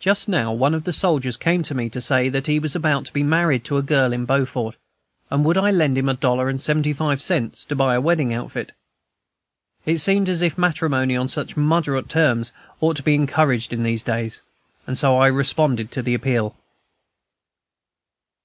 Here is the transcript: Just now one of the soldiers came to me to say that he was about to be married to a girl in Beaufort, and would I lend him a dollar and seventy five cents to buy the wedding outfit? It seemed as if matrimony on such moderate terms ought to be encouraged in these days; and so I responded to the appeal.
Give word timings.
Just 0.00 0.26
now 0.28 0.52
one 0.52 0.74
of 0.74 0.82
the 0.82 0.92
soldiers 0.92 1.36
came 1.36 1.62
to 1.62 1.76
me 1.76 1.88
to 1.90 2.00
say 2.00 2.28
that 2.28 2.48
he 2.48 2.58
was 2.58 2.74
about 2.74 3.04
to 3.04 3.12
be 3.12 3.22
married 3.22 3.62
to 3.66 3.76
a 3.76 3.82
girl 3.84 4.12
in 4.12 4.24
Beaufort, 4.24 4.74
and 5.30 5.44
would 5.44 5.56
I 5.56 5.70
lend 5.70 5.96
him 5.96 6.08
a 6.08 6.14
dollar 6.14 6.48
and 6.48 6.60
seventy 6.60 6.92
five 6.92 7.22
cents 7.22 7.64
to 7.66 7.76
buy 7.76 7.94
the 7.94 8.00
wedding 8.00 8.34
outfit? 8.34 8.72
It 9.86 9.98
seemed 9.98 10.28
as 10.28 10.42
if 10.42 10.58
matrimony 10.58 11.14
on 11.16 11.28
such 11.28 11.56
moderate 11.56 12.08
terms 12.08 12.52
ought 12.80 12.96
to 12.96 13.04
be 13.04 13.14
encouraged 13.14 13.72
in 13.72 13.84
these 13.84 14.02
days; 14.02 14.40
and 14.88 14.98
so 14.98 15.18
I 15.18 15.28
responded 15.28 15.92
to 15.92 16.02
the 16.02 16.14
appeal. 16.14 16.56